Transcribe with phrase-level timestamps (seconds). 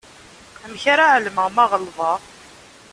[0.63, 2.19] Amek ara εelmeɣ ma ɣelḍeɣ?